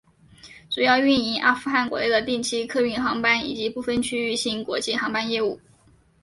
[0.67, 5.59] 主要运营阿富汗国内的定期客运航班以及部分区域性国际航班业务。